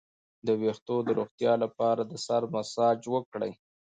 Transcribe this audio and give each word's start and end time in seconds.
د 0.45 0.47
ویښتو 0.61 0.95
د 1.03 1.09
روغتیا 1.19 1.53
لپاره 1.63 2.01
د 2.05 2.13
سر 2.25 2.41
مساج 2.53 2.99
وکړئ 3.13 3.51